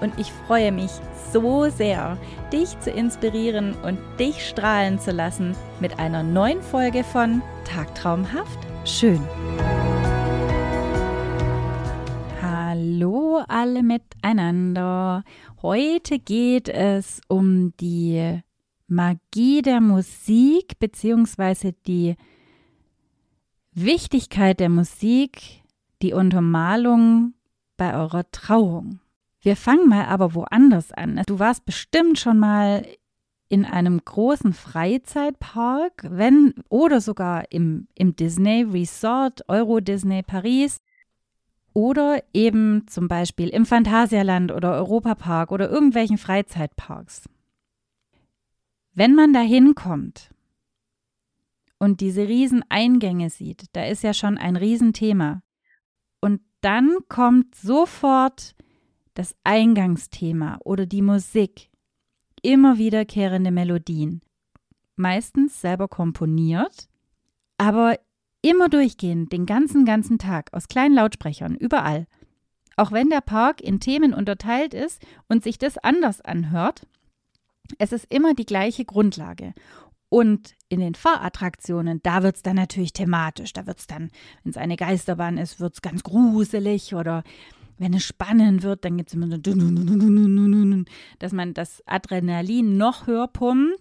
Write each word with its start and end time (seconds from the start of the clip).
und 0.00 0.18
ich 0.18 0.32
freue 0.32 0.72
mich 0.72 0.90
so 1.32 1.68
sehr, 1.70 2.18
dich 2.52 2.78
zu 2.80 2.90
inspirieren 2.90 3.74
und 3.82 3.98
dich 4.18 4.46
strahlen 4.46 4.98
zu 4.98 5.12
lassen 5.12 5.54
mit 5.80 5.98
einer 5.98 6.22
neuen 6.22 6.62
Folge 6.62 7.04
von 7.04 7.42
Tagtraumhaft 7.64 8.58
schön. 8.84 9.20
Hallo 12.42 13.42
alle 13.46 13.82
miteinander. 13.82 15.22
Heute 15.62 16.18
geht 16.18 16.68
es 16.68 17.20
um 17.28 17.76
die 17.78 18.40
Magie 18.86 19.62
der 19.62 19.80
Musik 19.80 20.78
bzw. 20.80 21.72
die 21.86 22.16
Wichtigkeit 23.72 24.58
der 24.58 24.68
Musik, 24.68 25.62
die 26.02 26.12
Untermalung 26.12 27.34
bei 27.76 27.94
eurer 27.94 28.28
Trauung. 28.32 29.00
Wir 29.40 29.56
fangen 29.56 29.88
mal 29.88 30.04
aber 30.04 30.34
woanders 30.34 30.92
an. 30.92 31.22
Du 31.26 31.38
warst 31.38 31.64
bestimmt 31.64 32.18
schon 32.18 32.38
mal 32.38 32.86
in 33.48 33.64
einem 33.64 34.00
großen 34.04 34.52
Freizeitpark, 34.52 36.06
wenn 36.08 36.54
oder 36.68 37.00
sogar 37.00 37.50
im, 37.50 37.88
im 37.94 38.14
Disney 38.14 38.62
Resort, 38.62 39.48
Euro 39.48 39.80
Disney 39.80 40.22
Paris 40.22 40.80
oder 41.72 42.22
eben 42.32 42.86
zum 42.86 43.08
Beispiel 43.08 43.48
im 43.48 43.66
Phantasialand 43.66 44.52
oder 44.52 44.74
Europapark 44.74 45.52
oder 45.52 45.70
irgendwelchen 45.70 46.18
Freizeitparks. 46.18 47.28
Wenn 48.92 49.14
man 49.14 49.32
da 49.32 49.40
hinkommt 49.40 50.30
und 51.78 52.00
diese 52.00 52.28
riesen 52.28 52.64
Eingänge 52.68 53.30
sieht, 53.30 53.64
da 53.72 53.84
ist 53.84 54.02
ja 54.02 54.12
schon 54.12 54.36
ein 54.36 54.56
Riesenthema. 54.56 55.42
Und 56.20 56.42
dann 56.60 56.98
kommt 57.08 57.54
sofort 57.54 58.54
das 59.20 59.36
Eingangsthema 59.44 60.58
oder 60.64 60.86
die 60.86 61.02
Musik, 61.02 61.68
immer 62.40 62.78
wiederkehrende 62.78 63.50
Melodien, 63.50 64.22
meistens 64.96 65.60
selber 65.60 65.88
komponiert, 65.88 66.88
aber 67.58 67.98
immer 68.40 68.70
durchgehend, 68.70 69.30
den 69.30 69.44
ganzen, 69.44 69.84
ganzen 69.84 70.18
Tag, 70.18 70.54
aus 70.54 70.68
kleinen 70.68 70.94
Lautsprechern, 70.94 71.54
überall. 71.54 72.06
Auch 72.76 72.92
wenn 72.92 73.10
der 73.10 73.20
Park 73.20 73.60
in 73.60 73.78
Themen 73.78 74.14
unterteilt 74.14 74.72
ist 74.72 75.04
und 75.28 75.44
sich 75.44 75.58
das 75.58 75.76
anders 75.76 76.22
anhört, 76.22 76.86
es 77.76 77.92
ist 77.92 78.06
immer 78.08 78.32
die 78.32 78.46
gleiche 78.46 78.86
Grundlage. 78.86 79.52
Und 80.08 80.56
in 80.70 80.80
den 80.80 80.94
Fahrattraktionen, 80.94 82.00
da 82.02 82.22
wird 82.22 82.36
es 82.36 82.42
dann 82.42 82.56
natürlich 82.56 82.94
thematisch. 82.94 83.52
Da 83.52 83.66
wird 83.66 83.80
es 83.80 83.86
dann, 83.86 84.10
wenn 84.44 84.50
es 84.52 84.56
eine 84.56 84.76
Geisterbahn 84.76 85.36
ist, 85.36 85.60
wird 85.60 85.74
es 85.74 85.82
ganz 85.82 86.02
gruselig 86.04 86.94
oder 86.94 87.22
wenn 87.80 87.94
es 87.94 88.04
spannend 88.04 88.62
wird, 88.62 88.84
dann 88.84 88.98
gibt 88.98 89.08
es 89.08 89.14
immer 89.14 89.28
so, 89.30 89.38
dass 91.18 91.32
man 91.32 91.54
das 91.54 91.82
Adrenalin 91.86 92.76
noch 92.76 93.06
höher 93.06 93.26
pumpt. 93.26 93.80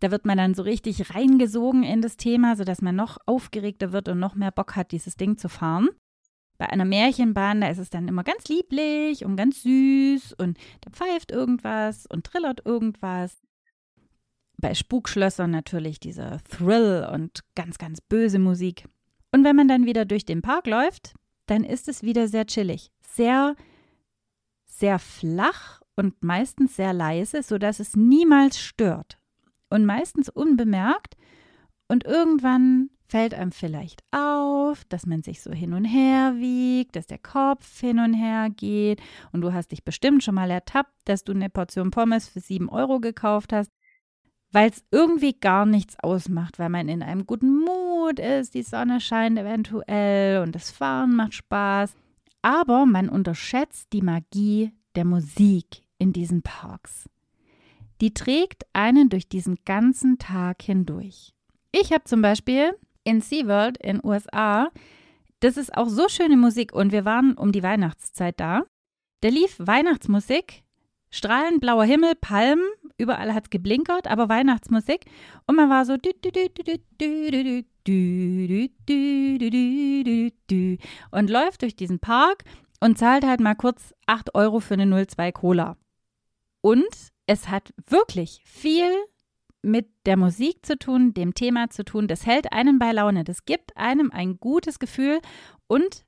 Da 0.00 0.10
wird 0.10 0.26
man 0.26 0.36
dann 0.36 0.54
so 0.54 0.62
richtig 0.62 1.14
reingesogen 1.14 1.84
in 1.84 2.02
das 2.02 2.18
Thema, 2.18 2.54
sodass 2.54 2.82
man 2.82 2.94
noch 2.94 3.16
aufgeregter 3.24 3.92
wird 3.92 4.08
und 4.08 4.18
noch 4.18 4.34
mehr 4.34 4.52
Bock 4.52 4.76
hat, 4.76 4.92
dieses 4.92 5.16
Ding 5.16 5.38
zu 5.38 5.48
fahren. 5.48 5.88
Bei 6.58 6.68
einer 6.68 6.84
Märchenbahn, 6.84 7.62
da 7.62 7.70
ist 7.70 7.78
es 7.78 7.88
dann 7.88 8.08
immer 8.08 8.24
ganz 8.24 8.46
lieblich 8.48 9.24
und 9.24 9.36
ganz 9.36 9.62
süß 9.62 10.34
und 10.34 10.58
da 10.82 10.90
pfeift 10.90 11.32
irgendwas 11.32 12.04
und 12.06 12.24
trillert 12.24 12.66
irgendwas. 12.66 13.40
Bei 14.58 14.74
Spukschlössern 14.74 15.50
natürlich 15.50 15.98
dieser 15.98 16.42
Thrill 16.44 17.08
und 17.10 17.40
ganz, 17.54 17.78
ganz 17.78 18.02
böse 18.02 18.38
Musik. 18.38 18.84
Und 19.32 19.44
wenn 19.44 19.56
man 19.56 19.68
dann 19.68 19.86
wieder 19.86 20.04
durch 20.04 20.26
den 20.26 20.42
Park 20.42 20.66
läuft, 20.66 21.14
dann 21.50 21.64
ist 21.64 21.88
es 21.88 22.02
wieder 22.02 22.28
sehr 22.28 22.46
chillig 22.46 22.90
sehr, 23.18 23.56
sehr 24.66 24.98
flach 25.00 25.80
und 25.96 26.22
meistens 26.22 26.76
sehr 26.76 26.92
leise, 26.92 27.42
sodass 27.42 27.80
es 27.80 27.96
niemals 27.96 28.60
stört 28.60 29.18
und 29.70 29.84
meistens 29.84 30.28
unbemerkt. 30.28 31.16
Und 31.88 32.04
irgendwann 32.04 32.90
fällt 33.08 33.34
einem 33.34 33.50
vielleicht 33.50 34.04
auf, 34.12 34.84
dass 34.84 35.04
man 35.04 35.22
sich 35.22 35.42
so 35.42 35.50
hin 35.50 35.72
und 35.72 35.84
her 35.84 36.34
wiegt, 36.36 36.94
dass 36.94 37.06
der 37.06 37.18
Kopf 37.18 37.80
hin 37.80 37.98
und 37.98 38.14
her 38.14 38.50
geht. 38.50 39.00
Und 39.32 39.40
du 39.40 39.52
hast 39.52 39.72
dich 39.72 39.82
bestimmt 39.82 40.22
schon 40.22 40.36
mal 40.36 40.50
ertappt, 40.50 40.92
dass 41.06 41.24
du 41.24 41.32
eine 41.32 41.50
Portion 41.50 41.90
Pommes 41.90 42.28
für 42.28 42.40
7 42.40 42.68
Euro 42.68 43.00
gekauft 43.00 43.52
hast, 43.52 43.72
weil 44.50 44.70
es 44.70 44.84
irgendwie 44.90 45.34
gar 45.34 45.66
nichts 45.66 45.98
ausmacht, 46.00 46.58
weil 46.58 46.70
man 46.70 46.88
in 46.88 47.02
einem 47.02 47.26
guten 47.26 47.60
Mut 47.60 48.18
ist, 48.18 48.54
die 48.54 48.62
Sonne 48.62 49.00
scheint 49.00 49.38
eventuell 49.38 50.42
und 50.42 50.54
das 50.54 50.70
Fahren 50.70 51.14
macht 51.14 51.34
Spaß. 51.34 51.94
Aber 52.42 52.86
man 52.86 53.08
unterschätzt 53.08 53.92
die 53.92 54.02
Magie 54.02 54.72
der 54.94 55.04
Musik 55.04 55.82
in 55.98 56.12
diesen 56.12 56.42
Parks. 56.42 57.08
Die 58.00 58.14
trägt 58.14 58.64
einen 58.72 59.08
durch 59.08 59.28
diesen 59.28 59.58
ganzen 59.64 60.18
Tag 60.18 60.62
hindurch. 60.62 61.34
Ich 61.72 61.92
habe 61.92 62.04
zum 62.04 62.22
Beispiel 62.22 62.72
in 63.04 63.20
SeaWorld 63.20 63.76
in 63.78 64.00
USA, 64.04 64.70
das 65.40 65.56
ist 65.56 65.76
auch 65.76 65.88
so 65.88 66.08
schöne 66.08 66.36
Musik 66.36 66.72
und 66.72 66.92
wir 66.92 67.04
waren 67.04 67.34
um 67.34 67.52
die 67.52 67.62
Weihnachtszeit 67.62 68.38
da. 68.40 68.62
Da 69.20 69.28
lief 69.28 69.56
Weihnachtsmusik, 69.58 70.62
strahlend 71.10 71.60
blauer 71.60 71.84
Himmel, 71.84 72.14
Palmen, 72.20 72.64
überall 72.98 73.32
hat 73.32 73.44
es 73.44 73.50
geblinkert, 73.50 74.06
aber 74.08 74.28
Weihnachtsmusik 74.28 75.06
und 75.46 75.56
man 75.56 75.70
war 75.70 75.84
so 75.84 75.96
und 81.10 81.30
läuft 81.30 81.62
durch 81.62 81.76
diesen 81.76 82.00
Park 82.00 82.44
und 82.80 82.98
zahlt 82.98 83.24
halt 83.24 83.40
mal 83.40 83.54
kurz 83.54 83.94
8 84.06 84.34
Euro 84.34 84.60
für 84.60 84.74
eine 84.74 85.06
02 85.06 85.32
Cola. 85.32 85.76
Und 86.60 87.12
es 87.26 87.48
hat 87.48 87.72
wirklich 87.86 88.42
viel 88.44 88.90
mit 89.62 89.88
der 90.06 90.16
Musik 90.16 90.64
zu 90.64 90.78
tun, 90.78 91.14
dem 91.14 91.34
Thema 91.34 91.70
zu 91.70 91.84
tun. 91.84 92.08
Das 92.08 92.26
hält 92.26 92.52
einen 92.52 92.78
bei 92.78 92.92
Laune. 92.92 93.24
Das 93.24 93.44
gibt 93.44 93.76
einem 93.76 94.10
ein 94.10 94.38
gutes 94.38 94.78
Gefühl 94.78 95.20
und 95.66 96.04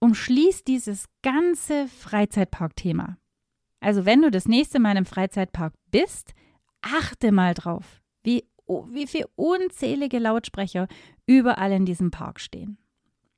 umschließt 0.00 0.66
dieses 0.66 1.06
ganze 1.22 1.88
Freizeitpark-Thema. 1.88 3.18
Also 3.80 4.04
wenn 4.04 4.22
du 4.22 4.30
das 4.30 4.46
nächste 4.46 4.80
Mal 4.80 4.96
im 4.96 5.06
Freizeitpark 5.06 5.72
bist, 5.90 6.34
achte 6.82 7.32
mal 7.32 7.54
drauf, 7.54 8.02
wie 8.22 8.44
wie 8.68 9.06
viele 9.06 9.28
unzählige 9.34 10.18
Lautsprecher 10.18 10.88
überall 11.26 11.72
in 11.72 11.86
diesem 11.86 12.10
Park 12.10 12.38
stehen. 12.40 12.78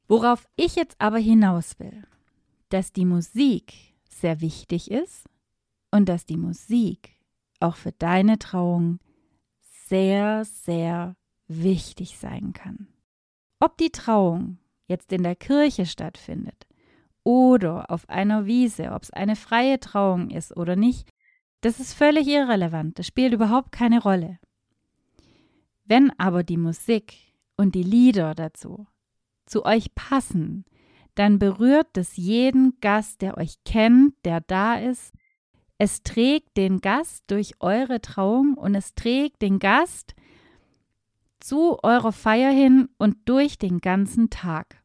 Worauf 0.09 0.47
ich 0.57 0.75
jetzt 0.75 0.97
aber 0.99 1.19
hinaus 1.19 1.79
will, 1.79 2.03
dass 2.69 2.93
die 2.93 3.05
Musik 3.05 3.75
sehr 4.09 4.41
wichtig 4.41 4.91
ist 4.91 5.29
und 5.93 6.09
dass 6.09 6.27
die 6.27 6.37
Musik 6.37 7.17
auch 7.61 7.77
für 7.77 7.93
deine 7.93 8.39
Trauung 8.39 8.99
sehr, 9.87 10.45
sehr 10.45 11.17
wichtig 11.47 12.19
sein 12.19 12.53
kann. 12.53 12.89
Ob 13.61 13.77
die 13.77 13.91
Trauung 13.91 14.59
jetzt 14.87 15.13
in 15.13 15.23
der 15.23 15.37
Kirche 15.37 15.87
stattfindet 15.87 16.67
oder 17.25 17.91
auf 17.91 18.09
einer 18.09 18.47
Wiese, 18.47 18.93
ob 18.93 19.03
es 19.03 19.11
eine 19.11 19.37
freie 19.37 19.81
Trauung 19.81 20.31
ist 20.31 20.57
oder 20.57 20.77
nicht, 20.77 21.11
das 21.61 21.79
ist 21.79 21.93
völlig 21.93 22.27
irrelevant, 22.27 22.99
das 22.99 23.07
spielt 23.07 23.35
überhaupt 23.35 23.73
keine 23.73 24.01
Rolle. 24.01 24.39
Wenn 25.85 26.11
aber 26.19 26.43
die 26.43 26.57
Musik 26.57 27.15
und 27.57 27.75
die 27.75 27.83
Lieder 27.83 28.35
dazu 28.35 28.87
zu 29.45 29.65
euch 29.65 29.95
passen, 29.95 30.65
dann 31.15 31.39
berührt 31.39 31.97
es 31.97 32.17
jeden 32.17 32.79
Gast, 32.81 33.21
der 33.21 33.37
euch 33.37 33.57
kennt, 33.65 34.15
der 34.25 34.41
da 34.41 34.77
ist. 34.77 35.13
Es 35.77 36.03
trägt 36.03 36.57
den 36.57 36.81
Gast 36.81 37.25
durch 37.27 37.55
eure 37.61 38.01
Trauung 38.01 38.55
und 38.55 38.75
es 38.75 38.95
trägt 38.95 39.43
den 39.43 39.59
Gast 39.59 40.15
zu 41.41 41.79
eurer 41.83 42.13
Feier 42.13 42.51
hin 42.51 42.89
und 42.99 43.17
durch 43.25 43.59
den 43.59 43.81
ganzen 43.81 44.31
Tag. 44.31 44.80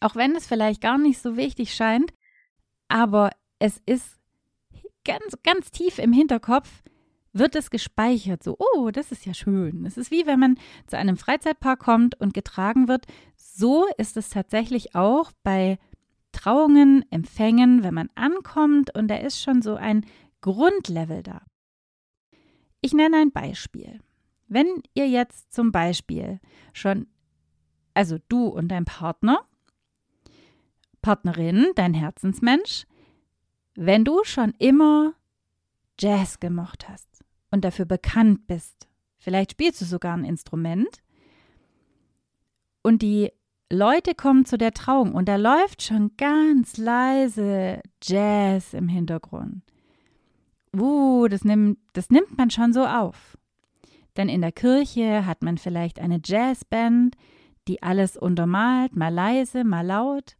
Auch 0.00 0.16
wenn 0.16 0.36
es 0.36 0.46
vielleicht 0.46 0.80
gar 0.80 0.98
nicht 0.98 1.20
so 1.20 1.36
wichtig 1.36 1.74
scheint, 1.74 2.12
aber 2.88 3.30
es 3.58 3.80
ist 3.86 4.18
ganz, 5.04 5.36
ganz 5.42 5.70
tief 5.70 5.98
im 5.98 6.12
Hinterkopf, 6.12 6.82
wird 7.32 7.54
es 7.54 7.70
gespeichert. 7.70 8.42
So, 8.42 8.56
oh, 8.58 8.90
das 8.90 9.12
ist 9.12 9.26
ja 9.26 9.34
schön. 9.34 9.84
Es 9.86 9.96
ist 9.96 10.10
wie 10.10 10.26
wenn 10.26 10.40
man 10.40 10.58
zu 10.86 10.96
einem 10.96 11.16
Freizeitpark 11.16 11.80
kommt 11.80 12.18
und 12.20 12.34
getragen 12.34 12.88
wird. 12.88 13.06
So 13.36 13.86
ist 13.98 14.16
es 14.16 14.30
tatsächlich 14.30 14.94
auch 14.94 15.32
bei 15.42 15.78
Trauungen, 16.32 17.04
Empfängen, 17.10 17.82
wenn 17.82 17.94
man 17.94 18.10
ankommt 18.14 18.94
und 18.94 19.08
da 19.08 19.16
ist 19.16 19.40
schon 19.40 19.62
so 19.62 19.76
ein 19.76 20.04
Grundlevel 20.40 21.22
da. 21.22 21.42
Ich 22.80 22.92
nenne 22.92 23.16
ein 23.16 23.32
Beispiel. 23.32 24.00
Wenn 24.48 24.82
ihr 24.94 25.08
jetzt 25.08 25.52
zum 25.52 25.72
Beispiel 25.72 26.40
schon, 26.72 27.06
also 27.94 28.18
du 28.28 28.46
und 28.46 28.68
dein 28.68 28.84
Partner, 28.84 29.44
Partnerin, 31.06 31.68
dein 31.76 31.94
Herzensmensch, 31.94 32.84
wenn 33.76 34.04
du 34.04 34.24
schon 34.24 34.52
immer 34.58 35.14
Jazz 36.00 36.40
gemocht 36.40 36.88
hast 36.88 37.24
und 37.52 37.64
dafür 37.64 37.84
bekannt 37.84 38.48
bist, 38.48 38.88
vielleicht 39.16 39.52
spielst 39.52 39.80
du 39.80 39.84
sogar 39.84 40.16
ein 40.16 40.24
Instrument 40.24 40.88
und 42.82 43.02
die 43.02 43.30
Leute 43.70 44.16
kommen 44.16 44.46
zu 44.46 44.58
der 44.58 44.72
Trauung 44.72 45.14
und 45.14 45.28
da 45.28 45.36
läuft 45.36 45.84
schon 45.84 46.10
ganz 46.16 46.76
leise 46.76 47.82
Jazz 48.02 48.74
im 48.74 48.88
Hintergrund. 48.88 49.62
Uh, 50.76 51.28
das 51.28 51.44
nimmt, 51.44 51.78
das 51.92 52.10
nimmt 52.10 52.36
man 52.36 52.50
schon 52.50 52.72
so 52.72 52.84
auf. 52.84 53.38
Denn 54.16 54.28
in 54.28 54.40
der 54.40 54.50
Kirche 54.50 55.24
hat 55.24 55.40
man 55.44 55.56
vielleicht 55.56 56.00
eine 56.00 56.18
Jazzband, 56.24 57.14
die 57.68 57.80
alles 57.80 58.16
untermalt, 58.16 58.96
mal 58.96 59.14
leise, 59.14 59.62
mal 59.62 59.86
laut. 59.86 60.36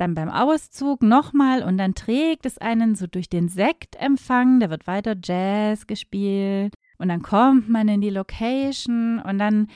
Dann 0.00 0.14
beim 0.14 0.30
Auszug 0.30 1.02
nochmal 1.02 1.62
und 1.62 1.76
dann 1.76 1.94
trägt 1.94 2.46
es 2.46 2.56
einen 2.56 2.94
so 2.94 3.06
durch 3.06 3.28
den 3.28 3.48
Sektempfang, 3.48 4.58
da 4.58 4.70
wird 4.70 4.86
weiter 4.86 5.14
Jazz 5.22 5.86
gespielt 5.86 6.72
und 6.96 7.10
dann 7.10 7.20
kommt 7.20 7.68
man 7.68 7.86
in 7.86 8.00
die 8.00 8.08
Location 8.08 9.20
und 9.20 9.38
dann 9.38 9.66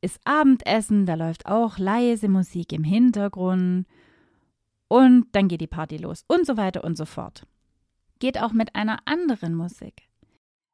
ist 0.00 0.18
Abendessen, 0.24 1.06
da 1.06 1.14
läuft 1.14 1.46
auch 1.46 1.78
leise 1.78 2.28
Musik 2.28 2.72
im 2.72 2.82
Hintergrund 2.82 3.86
und 4.88 5.26
dann 5.30 5.46
geht 5.46 5.60
die 5.60 5.68
Party 5.68 5.98
los 5.98 6.24
und 6.26 6.44
so 6.44 6.56
weiter 6.56 6.82
und 6.82 6.96
so 6.96 7.04
fort. 7.04 7.46
Geht 8.18 8.42
auch 8.42 8.52
mit 8.52 8.74
einer 8.74 8.98
anderen 9.04 9.54
Musik. 9.54 10.08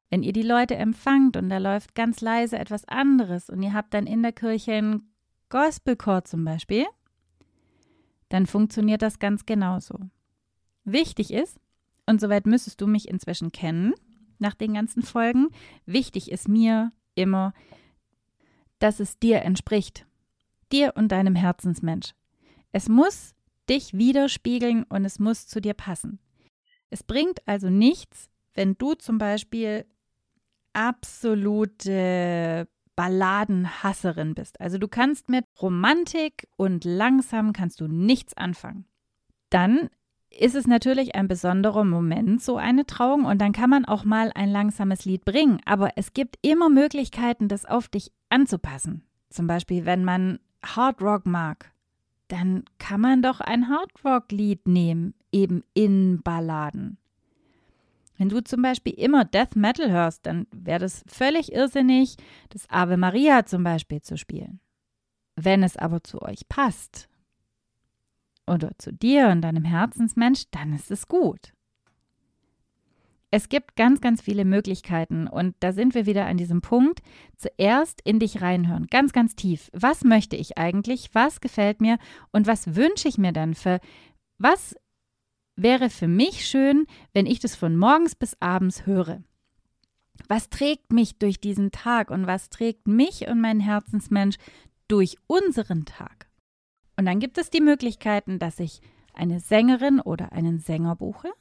Wenn 0.09 0.23
ihr 0.23 0.33
die 0.33 0.41
Leute 0.41 0.75
empfangt 0.75 1.37
und 1.37 1.49
da 1.49 1.59
läuft 1.59 1.93
ganz 1.93 2.19
leise 2.19 2.57
etwas 2.57 2.83
anderes 2.85 3.51
und 3.51 3.61
ihr 3.61 3.73
habt 3.73 3.93
dann 3.93 4.07
in 4.07 4.23
der 4.23 4.31
Kirche 4.31 4.73
einen 4.73 5.13
Gospelchor 5.49 6.23
zum 6.23 6.43
Beispiel, 6.43 6.87
dann 8.33 8.47
funktioniert 8.47 9.03
das 9.03 9.19
ganz 9.19 9.45
genauso. 9.45 10.09
Wichtig 10.85 11.31
ist, 11.31 11.59
und 12.07 12.19
soweit 12.19 12.47
müsstest 12.47 12.81
du 12.81 12.87
mich 12.87 13.07
inzwischen 13.07 13.51
kennen, 13.51 13.93
nach 14.39 14.55
den 14.55 14.73
ganzen 14.73 15.03
Folgen, 15.03 15.49
wichtig 15.85 16.31
ist 16.31 16.47
mir 16.47 16.91
immer, 17.13 17.53
dass 18.79 18.99
es 18.99 19.19
dir 19.19 19.43
entspricht. 19.43 20.07
Dir 20.71 20.93
und 20.95 21.11
deinem 21.11 21.35
Herzensmensch. 21.35 22.15
Es 22.71 22.89
muss 22.89 23.35
dich 23.69 23.93
widerspiegeln 23.93 24.81
und 24.85 25.05
es 25.05 25.19
muss 25.19 25.45
zu 25.45 25.61
dir 25.61 25.75
passen. 25.75 26.17
Es 26.89 27.03
bringt 27.03 27.47
also 27.47 27.69
nichts, 27.69 28.31
wenn 28.55 28.73
du 28.79 28.95
zum 28.95 29.19
Beispiel 29.19 29.85
absolute 30.73 32.67
Balladenhasserin 32.95 34.35
bist. 34.35 34.59
Also 34.61 34.77
du 34.77 34.87
kannst 34.87 35.29
mit 35.29 35.45
Romantik 35.61 36.47
und 36.57 36.85
langsam 36.85 37.53
kannst 37.53 37.81
du 37.81 37.87
nichts 37.87 38.35
anfangen. 38.37 38.85
Dann 39.49 39.89
ist 40.29 40.55
es 40.55 40.67
natürlich 40.67 41.15
ein 41.15 41.27
besonderer 41.27 41.83
Moment, 41.83 42.41
so 42.41 42.57
eine 42.57 42.85
Trauung, 42.85 43.25
und 43.25 43.39
dann 43.39 43.51
kann 43.51 43.69
man 43.69 43.85
auch 43.85 44.03
mal 44.03 44.31
ein 44.33 44.49
langsames 44.49 45.05
Lied 45.05 45.25
bringen. 45.25 45.59
Aber 45.65 45.91
es 45.95 46.13
gibt 46.13 46.37
immer 46.41 46.69
Möglichkeiten, 46.69 47.47
das 47.47 47.65
auf 47.65 47.87
dich 47.87 48.11
anzupassen. 48.29 49.03
Zum 49.29 49.47
Beispiel, 49.47 49.85
wenn 49.85 50.03
man 50.03 50.39
Hard 50.63 51.01
Rock 51.01 51.25
mag, 51.25 51.71
dann 52.29 52.63
kann 52.79 53.01
man 53.01 53.21
doch 53.21 53.41
ein 53.41 53.69
Hard 53.69 53.91
Rock-Lied 54.03 54.67
nehmen, 54.67 55.13
eben 55.31 55.63
in 55.73 56.21
Balladen. 56.23 56.97
Wenn 58.23 58.29
du 58.29 58.41
zum 58.41 58.61
Beispiel 58.61 58.93
immer 58.93 59.25
Death 59.25 59.57
Metal 59.57 59.91
hörst, 59.91 60.25
dann 60.25 60.47
wäre 60.55 60.79
das 60.79 61.03
völlig 61.07 61.51
irrsinnig, 61.51 62.15
das 62.51 62.69
Ave 62.69 62.95
Maria 62.95 63.45
zum 63.45 63.65
Beispiel 63.65 64.01
zu 64.01 64.17
spielen. 64.17 64.61
Wenn 65.35 65.61
es 65.61 65.75
aber 65.75 66.05
zu 66.05 66.21
euch 66.21 66.47
passt 66.47 67.09
oder 68.47 68.71
zu 68.77 68.93
dir 68.93 69.27
und 69.27 69.41
deinem 69.41 69.65
Herzensmensch, 69.65 70.45
dann 70.51 70.71
ist 70.71 70.89
es 70.89 71.09
gut. 71.09 71.51
Es 73.29 73.49
gibt 73.49 73.75
ganz, 73.75 73.99
ganz 73.99 74.21
viele 74.21 74.45
Möglichkeiten 74.45 75.27
und 75.27 75.57
da 75.59 75.73
sind 75.73 75.93
wir 75.93 76.05
wieder 76.05 76.25
an 76.25 76.37
diesem 76.37 76.61
Punkt. 76.61 77.01
Zuerst 77.35 77.99
in 78.05 78.19
dich 78.19 78.41
reinhören, 78.41 78.87
ganz, 78.87 79.11
ganz 79.11 79.35
tief. 79.35 79.69
Was 79.73 80.05
möchte 80.05 80.37
ich 80.37 80.57
eigentlich? 80.57 81.13
Was 81.13 81.41
gefällt 81.41 81.81
mir? 81.81 81.97
Und 82.31 82.47
was 82.47 82.73
wünsche 82.77 83.09
ich 83.09 83.17
mir 83.17 83.33
dann 83.33 83.53
für, 83.53 83.81
was 84.37 84.77
wäre 85.55 85.89
für 85.89 86.07
mich 86.07 86.47
schön, 86.47 86.85
wenn 87.13 87.25
ich 87.25 87.39
das 87.39 87.55
von 87.55 87.77
morgens 87.77 88.15
bis 88.15 88.35
abends 88.39 88.85
höre? 88.85 89.21
Was 90.27 90.49
trägt 90.49 90.91
mich 90.91 91.17
durch 91.17 91.39
diesen 91.39 91.71
Tag 91.71 92.11
und 92.11 92.27
was 92.27 92.49
trägt 92.49 92.87
mich 92.87 93.27
und 93.27 93.41
meinen 93.41 93.59
Herzensmensch 93.59 94.37
durch 94.87 95.17
unseren 95.27 95.85
Tag? 95.85 96.27
Und 96.97 97.05
dann 97.05 97.19
gibt 97.19 97.37
es 97.37 97.49
die 97.49 97.61
Möglichkeiten, 97.61 98.39
dass 98.39 98.59
ich 98.59 98.81
eine 99.13 99.39
Sängerin 99.39 99.99
oder 99.99 100.31
einen 100.31 100.59
Sänger 100.59 100.95
buche, 100.95 101.31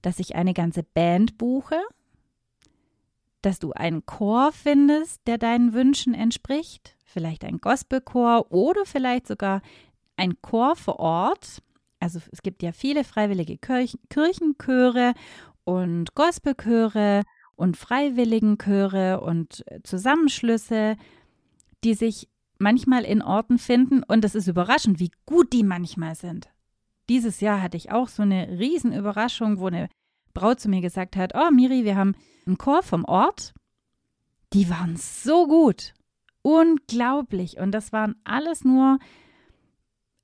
dass 0.00 0.18
ich 0.18 0.34
eine 0.34 0.54
ganze 0.54 0.82
Band 0.82 1.38
buche, 1.38 1.80
dass 3.42 3.58
du 3.58 3.72
einen 3.72 4.06
Chor 4.06 4.52
findest, 4.52 5.26
der 5.26 5.38
deinen 5.38 5.72
Wünschen 5.72 6.14
entspricht, 6.14 6.96
vielleicht 7.04 7.44
ein 7.44 7.58
Gospelchor 7.58 8.52
oder 8.52 8.84
vielleicht 8.86 9.26
sogar 9.26 9.62
ein 10.16 10.40
Chor 10.40 10.76
vor 10.76 11.00
Ort. 11.00 11.62
Also 12.02 12.20
es 12.32 12.42
gibt 12.42 12.62
ja 12.62 12.72
viele 12.72 13.04
freiwillige 13.04 13.58
Kirchen, 13.58 14.00
Kirchenchöre 14.08 15.14
und 15.64 16.14
Gospelchöre 16.14 17.22
und 17.54 17.76
Freiwilligenchöre 17.76 19.20
und 19.20 19.64
Zusammenschlüsse, 19.84 20.96
die 21.84 21.94
sich 21.94 22.28
manchmal 22.58 23.04
in 23.04 23.22
Orten 23.22 23.58
finden 23.58 24.02
und 24.02 24.24
es 24.24 24.34
ist 24.34 24.48
überraschend, 24.48 24.98
wie 24.98 25.12
gut 25.26 25.52
die 25.52 25.62
manchmal 25.62 26.16
sind. 26.16 26.48
Dieses 27.08 27.40
Jahr 27.40 27.62
hatte 27.62 27.76
ich 27.76 27.92
auch 27.92 28.08
so 28.08 28.22
eine 28.22 28.48
Riesenüberraschung, 28.58 29.60
wo 29.60 29.66
eine 29.66 29.88
Braut 30.34 30.58
zu 30.60 30.68
mir 30.68 30.80
gesagt 30.80 31.14
hat, 31.14 31.34
oh 31.34 31.50
Miri, 31.52 31.84
wir 31.84 31.96
haben 31.96 32.16
einen 32.46 32.58
Chor 32.58 32.82
vom 32.82 33.04
Ort. 33.04 33.54
Die 34.52 34.68
waren 34.70 34.96
so 34.96 35.46
gut. 35.46 35.94
Unglaublich. 36.42 37.58
Und 37.58 37.72
das 37.72 37.92
waren 37.92 38.16
alles 38.24 38.64
nur 38.64 38.98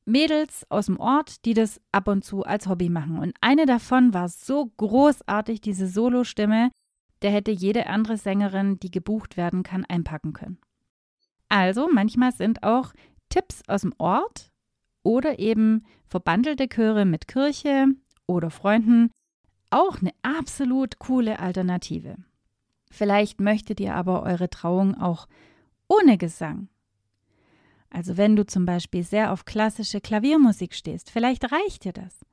Mädels 0.08 0.66
aus 0.70 0.86
dem 0.86 0.98
Ort, 0.98 1.44
die 1.44 1.54
das 1.54 1.80
ab 1.92 2.08
und 2.08 2.24
zu 2.24 2.42
als 2.42 2.66
Hobby 2.66 2.88
machen. 2.88 3.18
Und 3.18 3.34
eine 3.40 3.66
davon 3.66 4.14
war 4.14 4.28
so 4.28 4.66
großartig, 4.76 5.60
diese 5.60 5.86
Solostimme, 5.86 6.70
der 7.22 7.30
hätte 7.30 7.50
jede 7.50 7.86
andere 7.86 8.16
Sängerin, 8.16 8.78
die 8.80 8.90
gebucht 8.90 9.36
werden 9.36 9.62
kann, 9.62 9.84
einpacken 9.84 10.32
können. 10.32 10.58
Also 11.48 11.88
manchmal 11.92 12.32
sind 12.32 12.62
auch 12.62 12.92
Tipps 13.28 13.62
aus 13.68 13.82
dem 13.82 13.94
Ort 13.98 14.50
oder 15.02 15.38
eben 15.38 15.84
verbandelte 16.06 16.68
Chöre 16.68 17.04
mit 17.04 17.28
Kirche 17.28 17.86
oder 18.26 18.50
Freunden 18.50 19.10
auch 19.70 20.00
eine 20.00 20.12
absolut 20.22 20.98
coole 20.98 21.38
Alternative. 21.38 22.16
Vielleicht 22.90 23.40
möchtet 23.40 23.80
ihr 23.80 23.94
aber 23.94 24.22
eure 24.22 24.48
Trauung 24.48 24.94
auch 24.94 25.26
ohne 25.88 26.16
Gesang. 26.16 26.68
Also 27.90 28.16
wenn 28.16 28.36
du 28.36 28.46
zum 28.46 28.66
Beispiel 28.66 29.02
sehr 29.02 29.32
auf 29.32 29.44
klassische 29.44 30.00
Klaviermusik 30.00 30.74
stehst, 30.74 31.10
vielleicht 31.10 31.50
reicht 31.50 31.84
dir 31.84 31.92
das. 31.92 32.24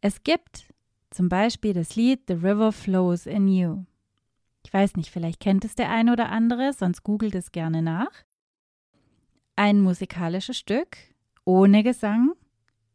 Es 0.00 0.22
gibt 0.22 0.72
zum 1.10 1.28
Beispiel 1.28 1.74
das 1.74 1.96
Lied 1.96 2.22
The 2.28 2.34
River 2.34 2.72
Flows 2.72 3.26
in 3.26 3.48
You. 3.48 3.84
Ich 4.64 4.72
weiß 4.72 4.96
nicht, 4.96 5.10
vielleicht 5.10 5.40
kennt 5.40 5.64
es 5.64 5.74
der 5.74 5.90
eine 5.90 6.12
oder 6.12 6.28
andere, 6.28 6.72
sonst 6.72 7.02
googelt 7.02 7.34
es 7.34 7.52
gerne 7.52 7.82
nach. 7.82 8.10
Ein 9.56 9.80
musikalisches 9.80 10.58
Stück, 10.58 10.98
ohne 11.44 11.82
Gesang, 11.82 12.32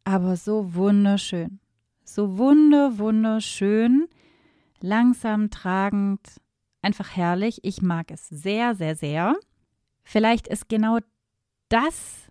aber 0.04 0.36
so 0.36 0.74
wunderschön. 0.74 1.60
So 2.04 2.38
wunder, 2.38 2.98
wunderschön, 2.98 4.08
langsam 4.80 5.50
tragend, 5.50 6.20
einfach 6.82 7.16
herrlich. 7.16 7.60
Ich 7.64 7.82
mag 7.82 8.10
es 8.10 8.28
sehr, 8.28 8.74
sehr, 8.74 8.94
sehr. 8.94 9.34
Vielleicht 10.04 10.46
ist 10.46 10.68
genau 10.68 10.98
das 11.74 12.30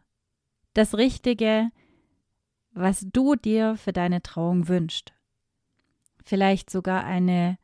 das 0.74 0.96
Richtige, 0.98 1.70
was 2.72 3.06
du 3.12 3.36
dir 3.36 3.76
für 3.76 3.92
deine 3.92 4.22
Trauung 4.22 4.70
wünschst. 4.70 5.14
Vielleicht 6.24 6.70
sogar 6.70 7.04
eine, 7.04 7.58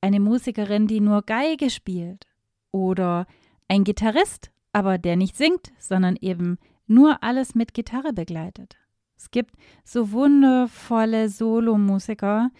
eine 0.00 0.18
Musikerin, 0.18 0.86
die 0.86 1.00
nur 1.00 1.22
Geige 1.22 1.68
spielt 1.68 2.26
oder 2.70 3.26
ein 3.68 3.84
Gitarrist, 3.84 4.50
aber 4.72 4.96
der 4.96 5.16
nicht 5.16 5.36
singt, 5.36 5.72
sondern 5.78 6.16
eben 6.16 6.58
nur 6.86 7.22
alles 7.22 7.54
mit 7.54 7.74
Gitarre 7.74 8.14
begleitet. 8.14 8.76
Es 9.14 9.30
gibt 9.30 9.54
so 9.84 10.10
wundervolle 10.10 11.28
Solomusiker, 11.28 12.50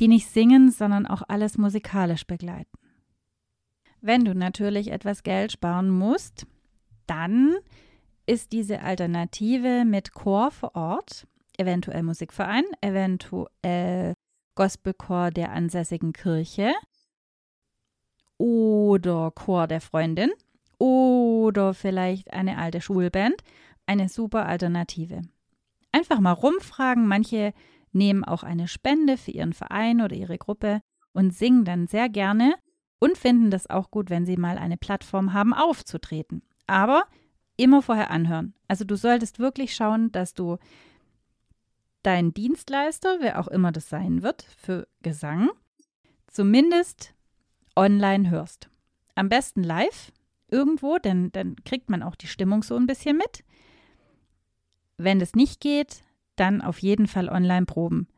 die 0.00 0.08
nicht 0.08 0.28
singen, 0.28 0.70
sondern 0.70 1.06
auch 1.06 1.22
alles 1.28 1.58
musikalisch 1.58 2.26
begleiten. 2.26 2.78
Wenn 4.00 4.24
du 4.24 4.34
natürlich 4.34 4.90
etwas 4.90 5.22
Geld 5.22 5.52
sparen 5.52 5.90
musst, 5.90 6.46
dann 7.06 7.56
ist 8.26 8.52
diese 8.52 8.82
Alternative 8.82 9.84
mit 9.84 10.12
Chor 10.12 10.50
vor 10.50 10.74
Ort, 10.74 11.26
eventuell 11.56 12.02
Musikverein, 12.02 12.64
eventuell 12.80 14.14
Gospelchor 14.54 15.30
der 15.30 15.52
ansässigen 15.52 16.12
Kirche 16.12 16.72
oder 18.38 19.30
Chor 19.30 19.66
der 19.66 19.80
Freundin 19.80 20.30
oder 20.78 21.74
vielleicht 21.74 22.32
eine 22.32 22.58
alte 22.58 22.80
Schulband. 22.80 23.36
Eine 23.86 24.08
super 24.08 24.46
Alternative. 24.46 25.22
Einfach 25.92 26.20
mal 26.20 26.32
rumfragen. 26.32 27.06
Manche 27.06 27.52
nehmen 27.92 28.24
auch 28.24 28.42
eine 28.42 28.68
Spende 28.68 29.16
für 29.16 29.30
ihren 29.30 29.52
Verein 29.52 30.00
oder 30.00 30.16
ihre 30.16 30.38
Gruppe 30.38 30.80
und 31.12 31.32
singen 31.32 31.64
dann 31.64 31.86
sehr 31.86 32.08
gerne 32.08 32.54
und 32.98 33.16
finden 33.16 33.50
das 33.50 33.70
auch 33.70 33.90
gut, 33.90 34.10
wenn 34.10 34.26
sie 34.26 34.36
mal 34.36 34.58
eine 34.58 34.76
Plattform 34.76 35.32
haben, 35.32 35.54
aufzutreten. 35.54 36.42
Aber 36.66 37.04
immer 37.56 37.82
vorher 37.82 38.10
anhören. 38.10 38.54
Also 38.68 38.84
du 38.84 38.96
solltest 38.96 39.38
wirklich 39.38 39.74
schauen, 39.74 40.12
dass 40.12 40.34
du 40.34 40.58
deinen 42.02 42.34
Dienstleister, 42.34 43.18
wer 43.20 43.40
auch 43.40 43.48
immer 43.48 43.72
das 43.72 43.88
sein 43.88 44.22
wird, 44.22 44.42
für 44.56 44.86
Gesang, 45.02 45.50
zumindest 46.28 47.14
online 47.74 48.30
hörst. 48.30 48.68
Am 49.14 49.28
besten 49.28 49.62
live 49.62 50.12
irgendwo, 50.48 50.98
denn 50.98 51.32
dann 51.32 51.56
kriegt 51.64 51.90
man 51.90 52.02
auch 52.02 52.14
die 52.14 52.28
Stimmung 52.28 52.62
so 52.62 52.76
ein 52.76 52.86
bisschen 52.86 53.16
mit. 53.16 53.44
Wenn 54.98 55.18
das 55.18 55.34
nicht 55.34 55.60
geht, 55.60 56.04
dann 56.36 56.62
auf 56.62 56.78
jeden 56.78 57.06
Fall 57.06 57.28
online 57.28 57.66
proben. 57.66 58.08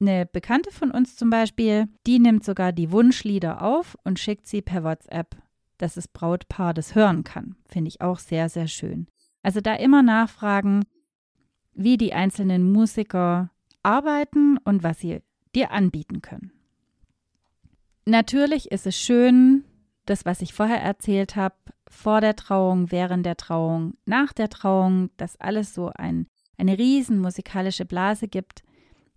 Eine 0.00 0.24
Bekannte 0.24 0.70
von 0.70 0.90
uns 0.90 1.16
zum 1.16 1.28
Beispiel, 1.28 1.86
die 2.06 2.18
nimmt 2.18 2.44
sogar 2.44 2.72
die 2.72 2.90
Wunschlieder 2.90 3.62
auf 3.62 3.98
und 4.04 4.18
schickt 4.18 4.46
sie 4.46 4.62
per 4.62 4.82
WhatsApp, 4.82 5.36
dass 5.80 5.94
das 5.94 6.08
Brautpaar 6.08 6.74
das 6.74 6.94
hören 6.94 7.24
kann. 7.24 7.56
Finde 7.66 7.88
ich 7.88 8.00
auch 8.00 8.18
sehr, 8.18 8.48
sehr 8.48 8.68
schön. 8.68 9.06
Also 9.42 9.60
da 9.60 9.74
immer 9.74 10.02
nachfragen, 10.02 10.84
wie 11.72 11.96
die 11.96 12.12
einzelnen 12.12 12.70
Musiker 12.70 13.50
arbeiten 13.82 14.58
und 14.58 14.82
was 14.82 14.98
sie 14.98 15.22
dir 15.54 15.70
anbieten 15.70 16.20
können. 16.20 16.52
Natürlich 18.04 18.70
ist 18.70 18.86
es 18.86 18.98
schön, 18.98 19.64
das, 20.04 20.24
was 20.24 20.42
ich 20.42 20.52
vorher 20.52 20.82
erzählt 20.82 21.36
habe, 21.36 21.54
vor 21.88 22.20
der 22.20 22.36
Trauung, 22.36 22.90
während 22.90 23.24
der 23.24 23.36
Trauung, 23.36 23.94
nach 24.04 24.32
der 24.32 24.48
Trauung, 24.48 25.10
dass 25.16 25.40
alles 25.40 25.74
so 25.74 25.90
ein, 25.94 26.26
eine 26.56 26.78
riesen 26.78 27.18
musikalische 27.18 27.84
Blase 27.84 28.28
gibt. 28.28 28.62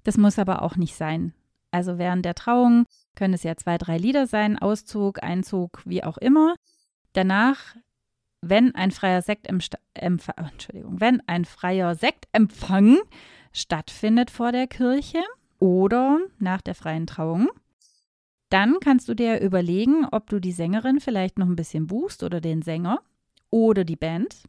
Das 0.04 0.18
muss 0.18 0.40
aber 0.40 0.62
auch 0.62 0.76
nicht 0.76 0.96
sein. 0.96 1.34
Also 1.72 1.98
während 1.98 2.26
der 2.26 2.36
Trauung 2.36 2.86
können 3.16 3.34
es 3.34 3.44
ja 3.44 3.56
zwei, 3.56 3.78
drei 3.78 3.98
Lieder 3.98 4.28
sein, 4.28 4.58
Auszug, 4.58 5.22
Einzug, 5.24 5.82
wie 5.86 6.04
auch 6.04 6.18
immer. 6.18 6.56
Danach, 7.14 7.76
wenn 8.42 8.76
ein 8.76 8.92
freier 8.92 9.22
Sektempfang, 9.22 10.36
oh, 10.42 10.50
Entschuldigung, 10.52 11.00
wenn 11.00 11.22
ein 11.28 11.46
freier 11.46 11.96
Sektempfang 11.96 12.98
stattfindet 13.52 14.32
vor 14.32 14.52
der 14.52 14.68
Kirche 14.68 15.22
oder 15.60 16.20
nach 16.40 16.62
der 16.62 16.76
freien 16.76 17.08
Trauung, 17.08 17.50
dann 18.50 18.80
kannst 18.80 19.08
du 19.10 19.16
dir 19.16 19.40
überlegen, 19.42 20.06
ob 20.12 20.30
du 20.30 20.40
die 20.40 20.52
Sängerin 20.52 21.00
vielleicht 21.00 21.40
noch 21.40 21.48
ein 21.48 21.56
bisschen 21.56 21.88
buchst 21.88 22.22
oder 22.24 22.42
den 22.42 22.62
Sänger 22.62 23.02
oder 23.50 23.84
die 23.84 23.96
Band, 23.96 24.44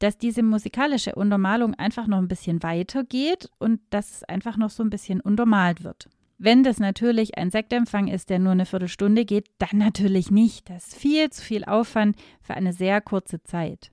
dass 0.00 0.18
diese 0.18 0.42
musikalische 0.42 1.14
Untermalung 1.14 1.74
einfach 1.74 2.06
noch 2.06 2.18
ein 2.18 2.28
bisschen 2.28 2.62
weitergeht 2.62 3.50
und 3.58 3.80
dass 3.90 4.10
es 4.10 4.24
einfach 4.24 4.56
noch 4.56 4.70
so 4.70 4.82
ein 4.82 4.90
bisschen 4.90 5.20
untermalt 5.20 5.84
wird. 5.84 6.08
Wenn 6.42 6.62
das 6.62 6.78
natürlich 6.80 7.36
ein 7.36 7.50
Sektempfang 7.50 8.08
ist, 8.08 8.30
der 8.30 8.38
nur 8.38 8.52
eine 8.52 8.64
Viertelstunde 8.64 9.26
geht, 9.26 9.48
dann 9.58 9.76
natürlich 9.76 10.30
nicht. 10.30 10.70
Das 10.70 10.88
ist 10.88 10.96
viel 10.96 11.28
zu 11.28 11.42
viel 11.42 11.66
Aufwand 11.66 12.16
für 12.40 12.54
eine 12.54 12.72
sehr 12.72 13.02
kurze 13.02 13.42
Zeit. 13.42 13.92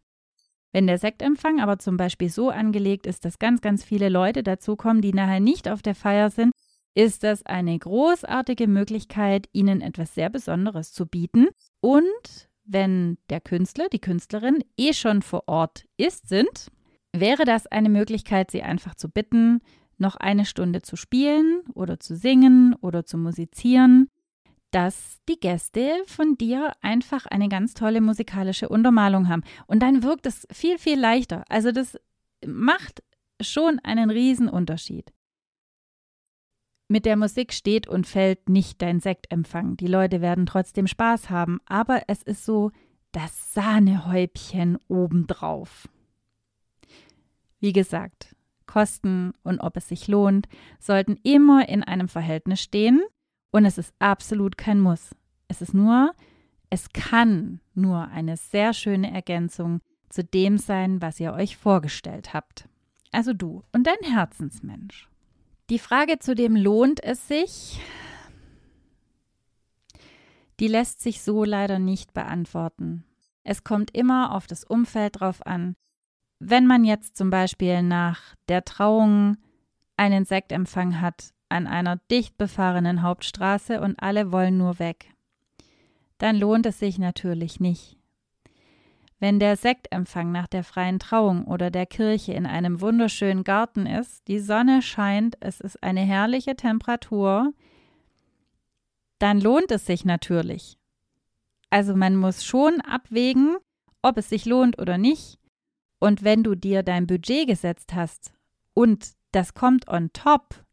Wenn 0.72 0.88
der 0.88 0.98
Sektempfang 0.98 1.60
aber 1.60 1.78
zum 1.78 1.98
Beispiel 1.98 2.30
so 2.30 2.50
angelegt 2.50 3.06
ist, 3.06 3.26
dass 3.26 3.40
ganz, 3.40 3.60
ganz 3.60 3.84
viele 3.84 4.08
Leute 4.08 4.44
dazukommen, 4.44 5.02
die 5.02 5.12
nachher 5.12 5.42
nicht 5.42 5.68
auf 5.68 5.82
der 5.82 5.94
Feier 5.94 6.30
sind, 6.30 6.54
ist 6.96 7.24
das 7.24 7.46
eine 7.46 7.78
großartige 7.78 8.68
Möglichkeit, 8.68 9.50
ihnen 9.52 9.82
etwas 9.82 10.16
sehr 10.16 10.30
Besonderes 10.30 10.94
zu 10.94 11.06
bieten. 11.06 11.50
Und 11.82 12.48
wenn 12.64 13.18
der 13.30 13.42
Künstler, 13.42 13.90
die 13.92 14.00
Künstlerin 14.00 14.64
eh 14.78 14.94
schon 14.94 15.22
vor 15.22 15.44
Ort 15.48 15.86
ist, 15.98 16.30
sind, 16.30 16.72
wäre 17.12 17.44
das 17.44 17.68
eine 17.68 17.90
Möglichkeit, 17.90 18.52
sie 18.52 18.64
einfach 18.64 18.96
zu 18.96 19.10
bitten, 19.10 19.60
noch 20.00 20.16
eine 20.16 20.46
Stunde 20.46 20.82
zu 20.82 20.96
spielen 20.96 21.62
oder 21.74 22.00
zu 22.00 22.16
singen 22.16 22.76
oder 22.82 23.06
zu 23.06 23.18
musizieren, 23.18 24.10
dass 24.72 25.20
die 25.30 25.40
Gäste 25.40 26.04
von 26.06 26.38
dir 26.38 26.74
einfach 26.82 27.26
eine 27.26 27.50
ganz 27.50 27.74
tolle 27.74 28.02
musikalische 28.02 28.70
Untermalung 28.70 29.30
haben. 29.30 29.44
Und 29.66 29.82
dann 29.82 30.04
wirkt 30.04 30.26
es 30.26 30.48
viel, 30.52 30.78
viel 30.78 31.00
leichter. 31.00 31.44
Also 31.50 31.72
das 31.72 31.98
macht 32.46 33.04
schon 33.42 33.80
einen 33.80 34.10
riesen 34.10 34.50
Unterschied. 34.50 35.14
Mit 36.90 37.06
der 37.06 37.18
Musik 37.18 37.54
steht 37.54 37.88
und 37.88 38.08
fällt 38.08 38.50
nicht 38.50 38.82
dein 38.82 39.00
Sektempfang. 39.00 39.76
Die 39.78 39.88
Leute 39.88 40.22
werden 40.22 40.46
trotzdem 40.46 40.88
Spaß 40.88 41.30
haben, 41.30 41.60
aber 41.66 42.04
es 42.08 42.24
ist 42.24 42.46
so 42.46 42.72
das 43.12 43.54
Sahnehäubchen 43.54 44.78
obendrauf. 44.88 45.90
Wie 47.60 47.74
gesagt, 47.74 48.37
Kosten 48.68 49.34
und 49.44 49.60
ob 49.60 49.78
es 49.78 49.88
sich 49.88 50.08
lohnt, 50.08 50.48
sollten 50.80 51.18
immer 51.24 51.68
in 51.68 51.84
einem 51.84 52.08
Verhältnis 52.08 52.62
stehen 52.62 53.02
und 53.52 53.66
es 53.66 53.78
ist 53.78 53.94
absolut 54.00 54.58
kein 54.58 54.80
Muss. 54.80 55.16
Es 55.48 55.62
ist 55.62 55.74
nur, 55.74 56.14
es 56.70 56.90
kann 56.90 57.62
nur 57.74 58.10
eine 58.10 58.38
sehr 58.38 58.74
schöne 58.74 59.12
Ergänzung 59.12 59.80
zu 60.10 60.24
dem 60.24 60.58
sein, 60.58 61.02
was 61.02 61.20
ihr 61.20 61.34
euch 61.34 61.58
vorgestellt 61.58 62.34
habt. 62.34 62.68
Also 63.12 63.34
du 63.34 63.64
und 63.74 63.88
dein 63.88 64.12
Herzensmensch. 64.12 65.10
Die 65.70 65.80
Frage 65.80 66.20
zu 66.20 66.36
dem 66.36 66.56
lohnt 66.56 67.04
es 67.04 67.28
sich, 67.28 67.82
die 70.60 70.68
lässt 70.68 71.02
sich 71.02 71.22
so 71.22 71.44
leider 71.44 71.80
nicht 71.80 72.14
beantworten. 72.14 73.04
Es 73.44 73.64
kommt 73.64 73.96
immer 73.96 74.34
auf 74.34 74.48
das 74.48 74.64
Umfeld 74.64 75.20
drauf 75.20 75.46
an. 75.46 75.76
Wenn 76.40 76.68
man 76.68 76.84
jetzt 76.84 77.18
zum 77.18 77.30
Beispiel 77.30 77.82
nach 77.82 78.36
der 78.48 78.64
Trauung 78.64 79.38
einen 79.96 80.26
Sektempfang 80.26 81.02
hat 81.02 81.34
an 81.50 81.66
einer 81.66 81.98
dicht 82.12 82.38
befahrenen 82.38 83.02
Hauptstraße 83.02 83.82
und 83.82 84.02
alle 84.02 84.32
wollen 84.32 84.58
nur 84.58 84.80
weg, 84.80 85.10
dann 86.20 86.36
lohnt 86.36 86.66
es 86.66 86.80
sich 86.80 87.00
natürlich 87.00 87.60
nicht. 87.60 87.98
Wenn 89.20 89.40
der 89.40 89.56
Sektempfang 89.56 90.32
nach 90.32 90.48
der 90.48 90.64
freien 90.64 91.00
Trauung 91.00 91.46
oder 91.46 91.72
der 91.72 91.88
Kirche 91.88 92.34
in 92.34 92.46
einem 92.46 92.82
wunderschönen 92.82 93.44
Garten 93.44 93.88
ist, 93.88 94.28
die 94.28 94.40
Sonne 94.40 94.84
scheint, 94.84 95.38
es 95.40 95.60
ist 95.60 95.82
eine 95.82 96.02
herrliche 96.02 96.56
Temperatur, 96.56 97.52
dann 99.18 99.42
lohnt 99.42 99.72
es 99.72 99.88
sich 99.88 100.06
natürlich. 100.06 100.78
Also 101.72 101.96
man 101.96 102.16
muss 102.16 102.46
schon 102.46 102.80
abwägen, 102.82 103.58
ob 104.04 104.18
es 104.18 104.30
sich 104.30 104.46
lohnt 104.46 104.80
oder 104.80 105.00
nicht. 105.00 105.40
Und 106.00 106.24
wenn 106.24 106.44
du 106.44 106.56
dir 106.56 106.84
dein 106.84 107.08
Budget 107.08 107.48
gesetzt 107.48 107.94
hast 107.94 108.32
und 108.74 109.14
das 109.32 109.54
kommt 109.54 109.88
on 109.88 110.12
top, 110.14 110.64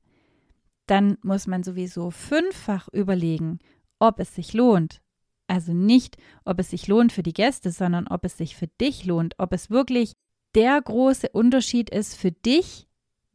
dann 0.87 1.17
muss 1.23 1.47
man 1.47 1.63
sowieso 1.63 2.11
fünffach 2.11 2.89
überlegen, 2.93 3.59
ob 3.99 4.21
es 4.21 4.35
sich 4.35 4.53
lohnt. 4.53 5.01
Also 5.47 5.73
nicht, 5.73 6.17
ob 6.45 6.59
es 6.61 6.71
sich 6.71 6.89
lohnt 6.89 7.13
für 7.13 7.23
die 7.23 7.33
Gäste, 7.33 7.71
sondern 7.71 8.07
ob 8.09 8.25
es 8.25 8.37
sich 8.37 8.57
für 8.57 8.69
dich 8.81 9.05
lohnt, 9.05 9.35
ob 9.39 9.53
es 9.53 9.71
wirklich 9.71 10.13
der 10.55 10.81
große 10.81 11.29
Unterschied 11.31 11.91
ist 11.91 12.17
für 12.17 12.33
dich, 12.33 12.87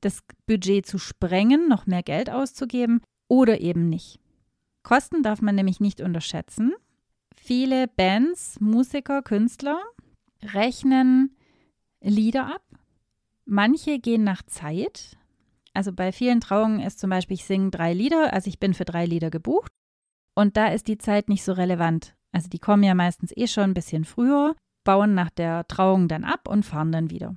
das 0.01 0.23
Budget 0.45 0.85
zu 0.85 0.97
sprengen, 0.97 1.67
noch 1.67 1.85
mehr 1.85 2.03
Geld 2.03 2.29
auszugeben 2.29 3.01
oder 3.27 3.61
eben 3.61 3.89
nicht. 3.89 4.19
Kosten 4.83 5.23
darf 5.23 5.41
man 5.41 5.55
nämlich 5.55 5.79
nicht 5.79 6.01
unterschätzen. 6.01 6.73
Viele 7.35 7.87
Bands, 7.87 8.59
Musiker, 8.59 9.21
Künstler 9.21 9.79
rechnen 10.41 11.35
Lieder 12.01 12.47
ab. 12.47 12.63
Manche 13.45 13.99
gehen 13.99 14.23
nach 14.23 14.43
Zeit. 14.43 15.17
Also 15.73 15.93
bei 15.93 16.11
vielen 16.11 16.41
Trauungen 16.41 16.79
ist 16.79 16.99
zum 16.99 17.09
Beispiel, 17.09 17.35
ich 17.35 17.45
singe 17.45 17.71
drei 17.71 17.93
Lieder, 17.93 18.33
also 18.33 18.47
ich 18.47 18.59
bin 18.59 18.73
für 18.73 18.85
drei 18.85 19.05
Lieder 19.05 19.29
gebucht. 19.29 19.71
Und 20.35 20.57
da 20.57 20.67
ist 20.67 20.87
die 20.87 20.97
Zeit 20.97 21.29
nicht 21.29 21.43
so 21.43 21.53
relevant. 21.53 22.15
Also 22.31 22.47
die 22.47 22.59
kommen 22.59 22.83
ja 22.83 22.95
meistens 22.95 23.35
eh 23.35 23.47
schon 23.47 23.71
ein 23.71 23.73
bisschen 23.73 24.05
früher, 24.05 24.55
bauen 24.83 25.13
nach 25.13 25.29
der 25.29 25.67
Trauung 25.67 26.07
dann 26.07 26.23
ab 26.23 26.47
und 26.47 26.65
fahren 26.65 26.91
dann 26.91 27.09
wieder. 27.09 27.35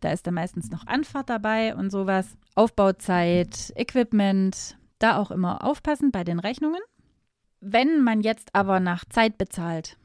Da 0.00 0.10
ist 0.12 0.26
dann 0.26 0.34
meistens 0.34 0.70
noch 0.70 0.86
Anfahrt 0.86 1.28
dabei 1.28 1.76
und 1.76 1.90
sowas. 1.90 2.36
Aufbauzeit, 2.54 3.72
Equipment, 3.76 4.78
da 4.98 5.18
auch 5.18 5.30
immer 5.30 5.62
aufpassen 5.64 6.10
bei 6.10 6.24
den 6.24 6.40
Rechnungen. 6.40 6.80
Wenn 7.60 8.02
man 8.02 8.22
jetzt 8.22 8.54
aber 8.54 8.80
nach 8.80 9.04
Zeit 9.04 9.36
bezahlt 9.36 9.98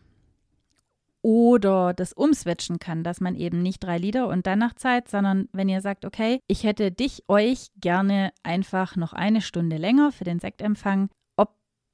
oder 1.25 1.96
das 1.96 2.13
umswitchen 2.13 2.77
kann, 2.77 3.03
dass 3.03 3.20
man 3.20 3.36
eben 3.36 3.63
nicht 3.63 3.84
drei 3.84 3.98
Lieder 3.98 4.27
und 4.27 4.46
dann 4.46 4.60
nach 4.60 4.75
Zeit, 4.75 5.10
sondern 5.10 5.50
wenn 5.53 5.70
ihr 5.70 5.82
sagt, 5.82 6.05
okay, 6.05 6.39
ich 6.48 6.63
hätte 6.63 6.91
dich, 6.91 7.24
euch 7.27 7.72
gerne 7.82 8.32
einfach 8.44 8.96
noch 8.96 9.12
eine 9.12 9.41
Stunde 9.41 9.77
länger 9.77 10.12
für 10.12 10.24
den 10.24 10.39
Sektempfang 10.39 11.10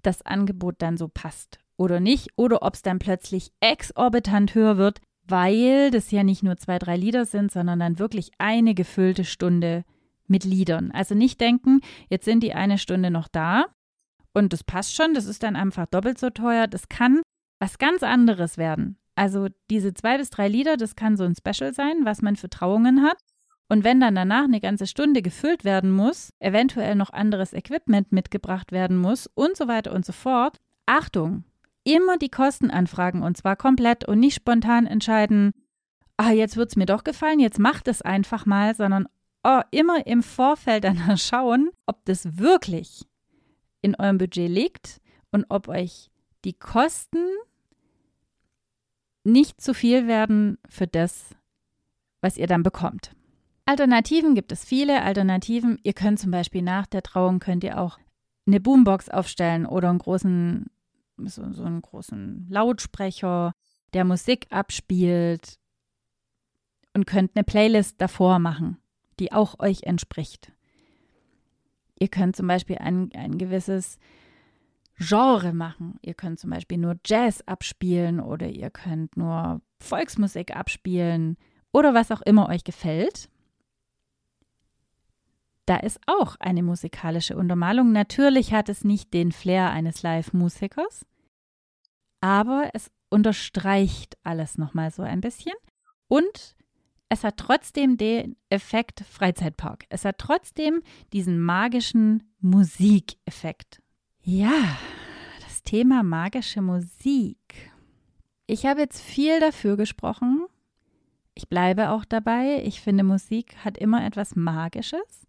das 0.04 0.26
Angebot 0.26 0.76
dann 0.80 0.98
so 0.98 1.08
passt 1.08 1.60
oder 1.78 2.00
nicht, 2.00 2.30
oder 2.36 2.62
ob 2.64 2.74
es 2.74 2.82
dann 2.82 3.00
plötzlich 3.00 3.52
exorbitant 3.60 4.54
höher 4.54 4.78
wird, 4.78 5.00
weil 5.28 5.92
das 5.92 6.12
ja 6.12 6.24
nicht 6.24 6.44
nur 6.44 6.58
zwei, 6.58 6.80
drei 6.80 6.98
Lieder 6.98 7.26
sind, 7.26 7.52
sondern 7.52 7.80
dann 7.80 8.00
wirklich 8.00 8.32
eine 8.38 8.74
gefüllte 8.74 9.24
Stunde 9.26 9.84
mit 10.28 10.44
Liedern. 10.44 10.92
Also 10.92 11.16
nicht 11.16 11.42
denken, 11.42 11.82
jetzt 12.10 12.26
sind 12.26 12.42
die 12.44 12.54
eine 12.54 12.78
Stunde 12.78 13.12
noch 13.12 13.28
da 13.28 13.66
und 14.34 14.54
das 14.54 14.64
passt 14.64 14.96
schon, 14.96 15.14
das 15.14 15.26
ist 15.26 15.44
dann 15.44 15.56
einfach 15.56 15.86
doppelt 15.88 16.18
so 16.18 16.30
teuer. 16.30 16.68
Das 16.68 16.90
kann 16.90 17.22
was 17.60 17.78
ganz 17.78 18.04
anderes 18.04 18.58
werden. 18.58 18.98
Also 19.16 19.48
diese 19.70 19.94
zwei 19.94 20.18
bis 20.18 20.30
drei 20.30 20.48
Lieder, 20.48 20.78
das 20.78 20.96
kann 20.96 21.18
so 21.18 21.24
ein 21.24 21.36
Special 21.36 21.74
sein, 21.74 22.06
was 22.06 22.22
man 22.22 22.36
für 22.36 22.50
Trauungen 22.50 23.04
hat. 23.04 23.18
Und 23.70 23.84
wenn 23.84 24.02
dann 24.02 24.16
danach 24.16 24.44
eine 24.44 24.60
ganze 24.60 24.86
Stunde 24.86 25.22
gefüllt 25.22 25.64
werden 25.64 25.92
muss, 25.92 26.34
eventuell 26.40 26.96
noch 26.96 27.12
anderes 27.12 27.54
Equipment 27.54 28.12
mitgebracht 28.12 28.72
werden 28.72 28.98
muss 28.98 29.30
und 29.34 29.56
so 29.56 29.68
weiter 29.68 29.94
und 29.94 30.06
so 30.06 30.12
fort, 30.12 30.58
Achtung, 30.86 31.46
immer 31.84 32.18
die 32.18 32.30
Kosten 32.30 32.70
anfragen 32.70 33.24
und 33.24 33.38
zwar 33.38 33.56
komplett 33.56 34.06
und 34.06 34.20
nicht 34.20 34.36
spontan 34.36 34.88
entscheiden, 34.88 35.54
ah, 36.18 36.32
jetzt 36.32 36.58
wird 36.58 36.70
es 36.70 36.76
mir 36.76 36.86
doch 36.86 37.04
gefallen, 37.04 37.40
jetzt 37.40 37.60
macht 37.60 37.88
es 37.88 38.02
einfach 38.02 38.46
mal, 38.46 38.76
sondern 38.76 39.08
oh, 39.44 39.62
immer 39.72 40.06
im 40.06 40.22
Vorfeld 40.22 40.84
danach 40.84 41.18
schauen, 41.18 41.70
ob 41.86 42.04
das 42.06 42.38
wirklich 42.38 43.06
in 43.82 43.96
eurem 43.96 44.18
Budget 44.18 44.50
liegt 44.50 45.02
und 45.32 45.46
ob 45.50 45.68
euch 45.68 46.12
die 46.44 46.54
Kosten 46.54 47.26
nicht 49.24 49.62
zu 49.62 49.74
viel 49.74 50.08
werden 50.08 50.58
für 50.68 50.88
das, 50.88 51.36
was 52.22 52.38
ihr 52.38 52.48
dann 52.48 52.64
bekommt. 52.64 53.16
Alternativen 53.66 54.36
gibt 54.36 54.52
es 54.52 54.66
viele. 54.66 55.02
Alternativen, 55.04 55.80
ihr 55.84 55.94
könnt 55.94 56.20
zum 56.20 56.32
Beispiel 56.32 56.62
nach 56.62 56.88
der 56.88 57.04
Trauung 57.04 57.40
könnt 57.40 57.64
ihr 57.64 57.80
auch 57.80 58.00
eine 58.48 58.60
Boombox 58.60 59.10
aufstellen 59.10 59.66
oder 59.66 59.90
einen 59.90 60.00
großen, 60.00 60.66
so, 61.18 61.54
so 61.54 61.64
einen 61.64 61.82
großen 61.82 62.48
Lautsprecher, 62.50 63.54
der 63.94 64.04
Musik 64.04 64.48
abspielt 64.50 65.60
und 66.94 67.06
könnt 67.06 67.32
eine 67.36 67.44
Playlist 67.44 68.02
davor 68.02 68.40
machen, 68.40 68.78
die 69.20 69.32
auch 69.32 69.60
euch 69.60 69.84
entspricht. 69.84 70.52
Ihr 72.00 72.08
könnt 72.08 72.36
zum 72.36 72.48
Beispiel 72.48 72.80
ein, 72.80 73.12
ein 73.14 73.38
gewisses 73.38 74.00
Genre 75.02 75.52
machen. 75.52 75.98
Ihr 76.04 76.14
könnt 76.14 76.40
zum 76.40 76.52
Beispiel 76.52 76.78
nur 76.78 76.96
Jazz 77.04 77.42
abspielen 77.48 78.20
oder 78.20 78.48
ihr 78.48 78.70
könnt 78.70 79.18
nur 79.18 79.62
Volksmusik 79.80 80.56
abspielen 80.56 81.38
oder 81.72 81.96
was 81.96 82.12
auch 82.12 82.22
immer 82.22 82.50
euch 82.50 82.64
gefällt. 82.64 83.28
Da 85.66 85.78
ist 85.78 86.00
auch 86.06 86.36
eine 86.40 86.62
musikalische 86.62 87.36
Untermalung. 87.36 87.92
Natürlich 87.92 88.54
hat 88.54 88.70
es 88.70 88.84
nicht 88.84 89.14
den 89.14 89.32
Flair 89.32 89.72
eines 89.72 90.04
Live-Musikers, 90.04 91.06
aber 92.20 92.70
es 92.74 92.92
unterstreicht 93.10 94.18
alles 94.24 94.60
nochmal 94.60 94.92
so 94.92 95.02
ein 95.02 95.22
bisschen. 95.22 95.56
Und 96.08 96.56
es 97.10 97.24
hat 97.24 97.38
trotzdem 97.38 97.98
den 97.98 98.36
Effekt 98.50 99.02
Freizeitpark. 99.02 99.86
Es 99.90 100.06
hat 100.06 100.20
trotzdem 100.20 100.82
diesen 101.12 101.40
magischen 101.40 102.36
Musikeffekt. 102.40 103.81
Ja, 104.24 104.78
das 105.40 105.64
Thema 105.64 106.04
magische 106.04 106.62
Musik. 106.62 107.72
Ich 108.46 108.68
habe 108.68 108.82
jetzt 108.82 109.02
viel 109.02 109.40
dafür 109.40 109.78
gesprochen. 109.78 110.46
Ich 111.34 111.50
bleibe 111.50 111.90
auch 111.90 112.06
dabei. 112.06 112.62
Ich 112.64 112.82
finde, 112.82 113.04
Musik 113.04 113.56
hat 113.66 113.80
immer 113.80 114.06
etwas 114.06 114.36
Magisches. 114.36 115.28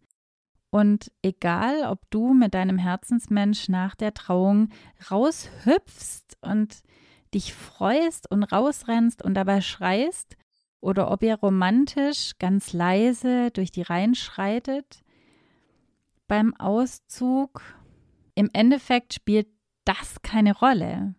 Und 0.69 1.11
egal, 1.23 1.87
ob 1.87 2.01
du 2.11 2.35
mit 2.35 2.53
deinem 2.53 2.77
Herzensmensch 2.77 3.71
nach 3.71 3.95
der 3.95 4.13
Trauung 4.13 4.69
raushüpfst 5.11 6.37
und 6.43 6.83
dich 7.33 7.55
freust 7.55 8.31
und 8.31 8.43
rausrennst 8.43 9.25
und 9.25 9.33
dabei 9.35 9.63
schreist, 9.63 10.37
oder 10.83 11.11
ob 11.11 11.23
ihr 11.23 11.37
romantisch 11.37 12.33
ganz 12.39 12.75
leise 12.75 13.51
durch 13.53 13.71
die 13.71 13.83
Reihen 13.83 14.15
schreitet, 14.15 15.03
beim 16.29 16.55
Auszug 16.57 17.63
im 18.35 18.49
Endeffekt 18.53 19.15
spielt 19.15 19.49
das 19.85 20.23
keine 20.23 20.57
Rolle, 20.57 21.15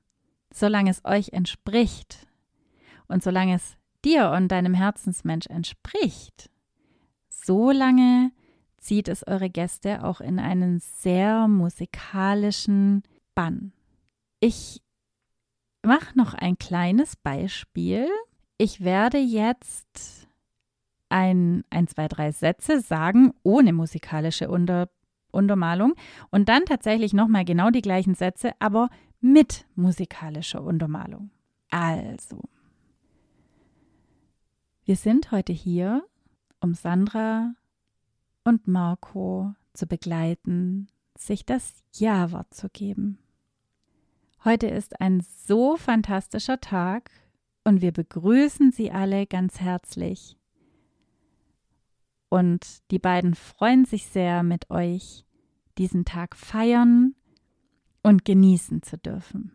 solange 0.54 0.92
es 0.92 1.04
euch 1.06 1.30
entspricht 1.30 2.28
und 3.08 3.24
solange 3.24 3.56
es 3.56 3.78
dir 4.06 4.32
und 4.32 4.50
deinem 4.50 4.74
Herzensmensch 4.74 5.48
entspricht. 5.48 6.50
Solange 7.30 8.32
zieht 8.78 9.08
es 9.08 9.26
eure 9.26 9.50
Gäste 9.50 10.04
auch 10.04 10.22
in 10.22 10.40
einen 10.40 10.80
sehr 10.80 11.48
musikalischen 11.48 13.04
Bann. 13.34 13.74
Ich 14.40 14.82
mache 15.84 16.18
noch 16.18 16.34
ein 16.34 16.58
kleines 16.58 17.16
Beispiel. 17.16 18.08
Ich 18.58 18.84
werde 18.84 19.18
jetzt 19.18 20.28
ein, 21.10 21.64
ein, 21.70 21.88
zwei, 21.88 22.08
drei 22.08 22.32
Sätze 22.32 22.82
sagen 22.82 23.34
ohne 23.44 23.72
musikalische 23.72 24.50
Unter 24.50 24.90
Untermalung 25.34 25.96
und 26.30 26.50
dann 26.50 26.66
tatsächlich 26.66 27.14
nochmal 27.14 27.46
genau 27.46 27.70
die 27.70 27.82
gleichen 27.82 28.16
Sätze, 28.16 28.52
aber 28.60 28.90
mit 29.20 29.66
musikalischer 29.76 30.62
Untermalung. 30.62 31.32
Also, 31.70 32.42
wir 34.86 34.96
sind 34.96 35.32
heute 35.32 35.54
hier, 35.54 36.04
um 36.60 36.74
Sandra 36.74 37.54
und 38.44 38.68
Marco 38.68 39.54
zu 39.74 39.88
begleiten, 39.88 40.88
sich 41.18 41.46
das 41.46 41.84
Ja-Wort 41.96 42.54
zu 42.54 42.70
geben. 42.70 43.18
Heute 44.44 44.68
ist 44.68 45.00
ein 45.00 45.22
so 45.22 45.78
fantastischer 45.78 46.60
Tag 46.60 47.12
und 47.64 47.82
wir 47.82 47.94
begrüßen 47.94 48.72
Sie 48.72 48.92
alle 48.92 49.26
ganz 49.26 49.62
herzlich 49.62 50.38
und 52.34 52.90
die 52.90 52.98
beiden 52.98 53.36
freuen 53.36 53.86
sich 53.86 54.08
sehr, 54.08 54.42
mit 54.42 54.72
euch 54.72 55.24
diesen 55.78 56.04
Tag 56.04 56.36
feiern 56.36 57.14
und 58.02 58.26
genießen 58.26 58.82
zu 58.82 58.98
dürfen. 58.98 59.52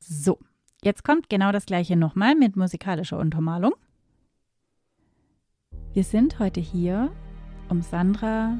So, 0.00 0.40
jetzt 0.82 1.04
kommt 1.04 1.30
genau 1.30 1.52
das 1.52 1.64
gleiche 1.64 1.94
nochmal 1.94 2.34
mit 2.34 2.56
musikalischer 2.56 3.20
Untermalung. 3.20 3.74
Wir 5.92 6.02
sind 6.02 6.40
heute 6.40 6.58
hier, 6.60 7.12
um 7.68 7.82
Sandra 7.82 8.58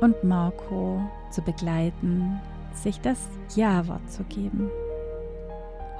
und 0.00 0.24
Marco 0.24 1.08
zu 1.30 1.40
begleiten, 1.40 2.40
sich 2.74 3.00
das 3.00 3.28
Ja-Wort 3.54 4.10
zu 4.10 4.24
geben. 4.24 4.72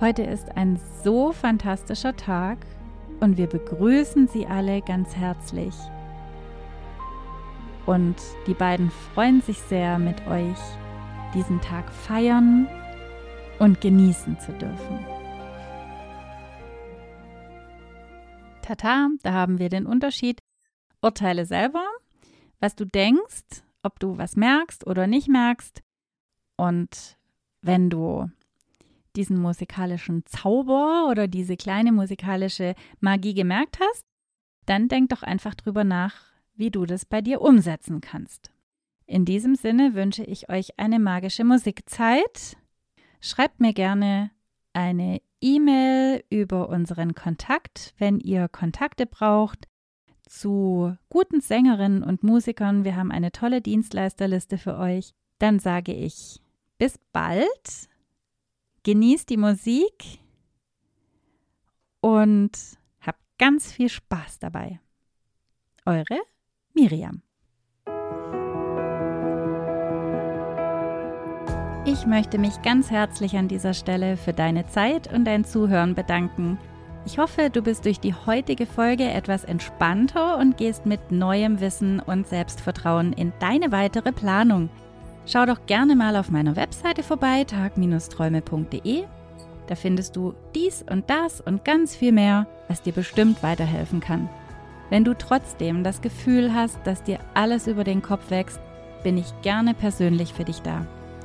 Heute 0.01 0.23
ist 0.23 0.57
ein 0.57 0.81
so 1.05 1.31
fantastischer 1.31 2.17
Tag 2.17 2.57
und 3.21 3.37
wir 3.37 3.47
begrüßen 3.47 4.29
Sie 4.29 4.47
alle 4.47 4.81
ganz 4.81 5.15
herzlich. 5.15 5.75
Und 7.85 8.17
die 8.47 8.55
beiden 8.55 8.91
freuen 8.91 9.43
sich 9.43 9.59
sehr, 9.59 9.99
mit 9.99 10.27
euch 10.27 10.57
diesen 11.35 11.61
Tag 11.61 11.93
feiern 11.93 12.67
und 13.59 13.83
genießen 13.83 14.41
zu 14.41 14.53
dürfen. 14.53 15.05
Tata, 18.63 19.09
da 19.23 19.33
haben 19.33 19.59
wir 19.59 19.69
den 19.69 19.85
Unterschied. 19.85 20.41
Urteile 21.03 21.45
selber, 21.45 21.85
was 22.59 22.75
du 22.75 22.87
denkst, 22.87 23.65
ob 23.83 24.01
du 24.01 24.17
was 24.17 24.35
merkst 24.35 24.87
oder 24.87 25.07
nicht 25.07 25.29
merkst. 25.29 25.83
Und 26.57 27.19
wenn 27.61 27.91
du 27.91 28.31
diesen 29.17 29.41
musikalischen 29.41 30.25
Zauber 30.27 31.09
oder 31.11 31.29
diese 31.29 31.57
kleine 31.57 31.93
musikalische 31.93 32.75
Magie 33.01 33.35
gemerkt 33.35 33.79
hast, 33.81 34.05
dann 34.67 34.89
denk 34.89 35.09
doch 35.11 35.23
einfach 35.23 35.55
drüber 35.55 35.85
nach, 35.85 36.15
wie 36.55 36.71
du 36.71 36.87
das 36.87 37.05
bei 37.05 37.21
dir 37.21 37.41
umsetzen 37.41 38.01
kannst. 38.01 38.51
In 39.07 39.25
diesem 39.25 39.57
Sinne 39.57 39.95
wünsche 39.95 40.23
ich 40.23 40.49
euch 40.49 40.79
eine 40.79 41.01
magische 41.01 41.43
Musikzeit. 41.43 42.57
Schreibt 43.21 43.61
mir 43.61 43.73
gerne 43.73 44.31
eine 44.73 45.21
E-Mail 45.41 46.23
über 46.31 46.69
unseren 46.69 47.15
Kontakt, 47.15 47.95
wenn 47.99 48.21
ihr 48.21 48.49
Kontakte 48.49 49.07
braucht 49.07 49.67
zu 50.29 50.97
guten 51.09 51.41
Sängerinnen 51.41 52.05
und 52.05 52.23
Musikern. 52.23 52.85
Wir 52.85 52.95
haben 52.95 53.11
eine 53.11 53.33
tolle 53.33 53.61
Dienstleisterliste 53.61 54.59
für 54.59 54.79
euch. 54.79 55.13
Dann 55.39 55.59
sage 55.59 55.93
ich 55.93 56.41
bis 56.79 56.99
bald 57.13 57.90
genießt 58.83 59.29
die 59.29 59.37
Musik 59.37 60.21
und 62.01 62.53
habt 63.01 63.21
ganz 63.39 63.73
viel 63.73 63.89
Spaß 63.89 64.39
dabei. 64.39 64.81
Eure 65.85 66.21
Miriam. 66.75 67.23
Ich 71.87 72.07
möchte 72.07 72.39
mich 72.39 72.61
ganz 72.63 72.91
herzlich 72.91 73.37
an 73.37 73.49
dieser 73.49 73.75
Stelle 73.75 74.17
für 74.17 74.33
deine 74.33 74.67
Zeit 74.67 75.13
und 75.13 75.25
dein 75.25 75.45
Zuhören 75.45 75.95
bedanken. 75.95 76.59
Ich 77.07 77.19
hoffe, 77.19 77.49
du 77.51 77.63
bist 77.63 77.87
durch 77.87 77.99
die 77.99 78.15
heutige 78.15 78.67
Folge 78.67 79.05
etwas 79.05 79.45
entspannter 79.45 80.39
und 80.39 80.59
gehst 80.59 80.85
mit 80.85 81.11
neuem 81.11 81.59
Wissen 81.61 81.99
und 81.99 82.29
Selbstvertrauen 82.29 83.15
in 83.15 83.33
deine 83.41 83.73
weitere 83.73 84.13
Planung. 84.13 84.69
Schau 85.27 85.47
doch 85.47 85.67
gerne 85.67 85.97
mal 85.97 86.17
auf 86.17 86.31
meiner 86.31 86.57
Webseite 86.57 87.03
vorbei, 87.03 87.45
tag-träume.de. 87.45 89.05
Da 89.67 89.75
findest 89.77 90.17
du 90.17 90.35
dies 90.55 90.85
und 90.91 91.09
das 91.09 91.41
und 91.41 91.65
ganz 91.65 91.95
viel 91.95 92.13
mehr, 92.13 92.47
was 92.69 92.83
dir 92.83 92.93
bestimmt 92.93 93.43
weiterhelfen 93.43 94.01
kann. 94.01 94.29
Wenn 94.89 95.05
du 95.05 95.17
trotzdem 95.17 95.85
das 95.85 96.01
Gefühl 96.01 96.53
hast, 96.53 96.79
dass 96.85 97.05
dir 97.05 97.21
alles 97.35 97.69
über 97.69 97.85
den 97.85 98.03
Kopf 98.03 98.31
wächst, 98.31 98.61
bin 99.05 99.17
ich 99.17 99.33
gerne 99.43 99.75
persönlich 99.75 100.35
für 100.35 100.45
dich 100.45 100.61
da. 100.63 100.85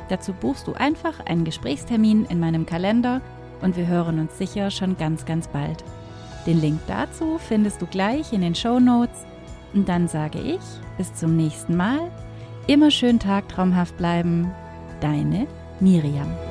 Dazu 0.09 0.33
buchst 0.33 0.67
du 0.67 0.73
einfach 0.73 1.25
einen 1.25 1.45
Gesprächstermin 1.45 2.25
in 2.25 2.39
meinem 2.39 2.67
Kalender 2.67 3.21
und 3.61 3.75
wir 3.75 3.87
hören 3.87 4.19
uns 4.19 4.37
sicher 4.37 4.69
schon 4.69 4.97
ganz, 4.97 5.25
ganz 5.25 5.47
bald. 5.47 5.83
Den 6.45 6.61
Link 6.61 6.79
dazu 6.85 7.39
findest 7.39 7.81
du 7.81 7.87
gleich 7.87 8.31
in 8.31 8.41
den 8.41 8.53
Show 8.53 8.79
Notes. 8.79 9.25
Und 9.73 9.89
dann 9.89 10.07
sage 10.07 10.39
ich 10.39 10.61
bis 10.97 11.13
zum 11.15 11.35
nächsten 11.35 11.75
Mal. 11.75 12.11
Immer 12.67 12.89
schön 12.89 13.19
tagtraumhaft 13.19 13.95
bleiben. 13.97 14.51
Deine 14.99 15.45
Miriam. 15.79 16.44